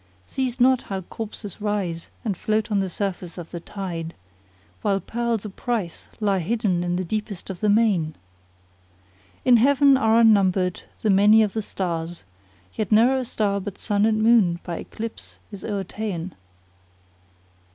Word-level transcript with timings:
See'st 0.27 0.59
not 0.59 0.81
how 0.89 1.01
corpses 1.01 1.61
rise 1.61 2.09
and 2.25 2.35
float 2.35 2.71
on 2.71 2.79
the 2.79 2.89
surface 2.89 3.37
of 3.37 3.51
the 3.51 3.59
tide 3.59 4.15
* 4.47 4.81
While 4.81 4.99
pearls 4.99 5.45
o'price 5.45 6.07
lie 6.19 6.39
hidden 6.39 6.83
in 6.83 6.95
the 6.95 7.03
deepest 7.03 7.51
of 7.51 7.59
the 7.59 7.69
main! 7.69 8.15
In 9.45 9.57
Heaven 9.57 9.97
are 9.97 10.19
unnumbered 10.19 10.81
the 11.03 11.11
many 11.11 11.43
of 11.43 11.53
the 11.53 11.61
stars 11.61 12.23
* 12.47 12.73
Yet 12.75 12.91
ne'er 12.91 13.15
a 13.15 13.23
star 13.25 13.61
but 13.61 13.77
Sun 13.77 14.07
and 14.07 14.23
Moon 14.23 14.59
by 14.63 14.77
eclipse 14.77 15.37
is 15.51 15.63
overta'en. 15.63 16.33